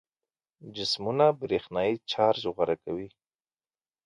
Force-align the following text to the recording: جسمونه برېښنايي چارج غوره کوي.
جسمونه 0.75 1.25
برېښنايي 1.41 1.95
چارج 2.11 2.41
غوره 2.55 2.75
کوي. 2.83 3.07